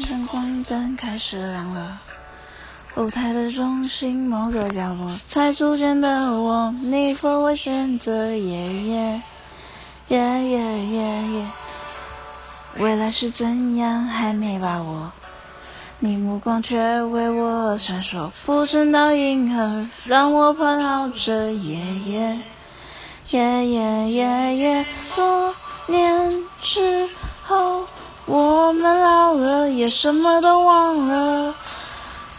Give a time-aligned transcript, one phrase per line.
[0.00, 2.00] 灯光灯开始亮了，
[2.96, 8.34] 舞台的中心某个角落，才逐渐的我，你否会选择？
[8.34, 9.22] 耶耶
[10.08, 11.46] 耶耶耶耶，
[12.78, 15.12] 未来是怎样还没把握，
[16.00, 21.52] 你目光却为我闪烁，浮沉到银河，让我奔跑着。
[21.52, 22.38] 耶耶
[23.30, 25.54] 耶耶耶耶，多
[25.86, 27.08] 年之
[27.44, 27.86] 后。
[28.24, 29.01] 我们，
[29.76, 31.54] 也什么都忘了，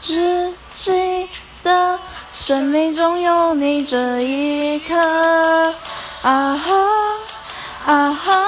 [0.01, 1.27] 只记
[1.63, 1.99] 得
[2.31, 4.95] 生命中有你这一刻。
[6.21, 6.73] 啊哈
[7.85, 8.45] 啊哈，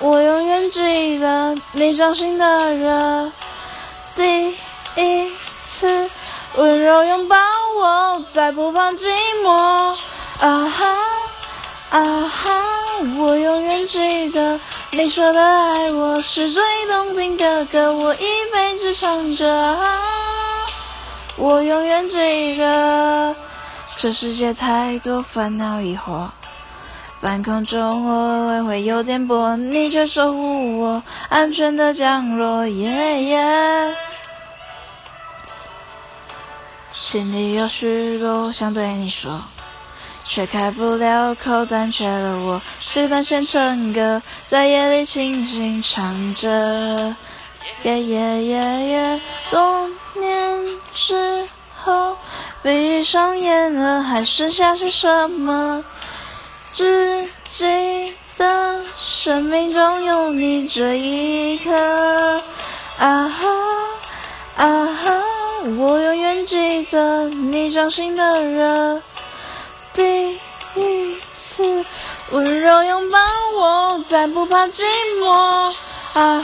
[0.00, 3.30] 我永远记得你掌心的热，
[4.16, 4.56] 第
[4.96, 6.10] 一次
[6.56, 7.36] 温柔拥抱
[7.76, 9.06] 我，再不怕寂
[9.44, 9.50] 寞。
[10.40, 10.96] 啊哈
[11.90, 12.50] 啊哈，
[13.18, 14.58] 我永远记得。
[14.92, 18.18] 你说的爱我是最动听的歌，我一
[18.52, 19.78] 辈子唱着。
[21.36, 23.34] 我永远记得，
[23.98, 26.28] 这世界太多烦恼疑惑，
[27.20, 32.68] 半空中偶尔会有颠簸，你却守护我安全的降落。
[32.68, 33.94] 耶耶，
[36.92, 39.40] 心里有许多想对你说。
[40.34, 47.14] 却开不了口，胆怯的我，只能写成歌，在夜里轻轻唱着。
[49.50, 51.46] 多年之
[51.84, 52.16] 后，
[52.62, 55.84] 闭上眼了，还剩下些什么？
[56.72, 62.40] 只记得生命中有你这一刻。
[62.98, 63.48] 啊哈
[64.56, 65.22] 啊哈，
[65.76, 69.02] 我永远记得你掌心的热。
[72.62, 73.18] 若拥抱
[73.56, 74.84] 我，再不怕寂
[75.18, 75.28] 寞。
[76.12, 76.42] 啊哈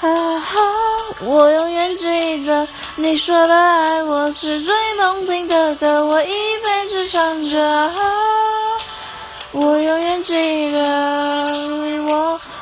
[0.00, 0.60] 啊哈，
[1.20, 7.62] 我永远记得你说的爱我是最动听的歌，我一辈子唱着。
[7.62, 8.02] 啊哈
[9.52, 11.52] 我永远记得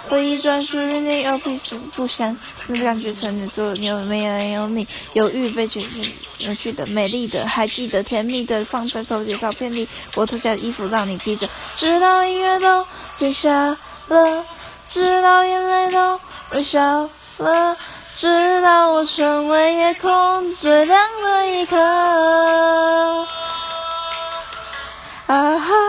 [0.08, 2.36] 回忆专属于你，有彼此不相，
[2.68, 5.80] 那感觉曾经做有没有有你，犹豫被拒
[6.38, 12.86] 绝去的美丽的，还记得甜蜜的，放在手机照片里，我脱下的衣服让你披着，直到音乐都
[13.18, 13.76] 停下
[14.08, 14.44] 了，
[14.88, 16.20] 直到眼泪都
[16.52, 17.08] 微笑
[17.38, 17.76] 了，
[18.16, 21.76] 直到我成为夜空最亮的一颗。
[25.26, 25.85] 啊哈。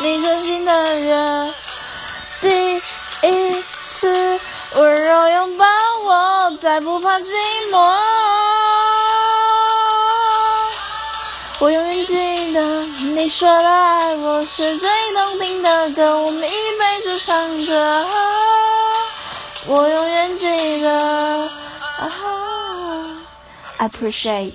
[0.00, 1.54] 你真心的人，
[2.40, 2.76] 第
[3.22, 4.40] 一次
[4.74, 5.64] 温柔拥抱
[6.02, 7.32] 我，再不怕寂
[7.70, 7.78] 寞。
[11.60, 12.60] 我永远记得
[13.14, 18.06] 你说的爱我是最动听的歌，我们一辈子唱着。
[19.66, 22.10] 我永远记得啊
[23.78, 24.52] ，I appreciate,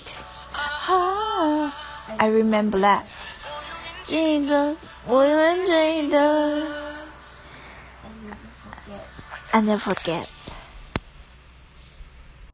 [2.17, 3.05] I remember that.
[4.08, 4.76] 记得，
[5.06, 6.66] 我永远记得。
[9.52, 10.26] I never forget.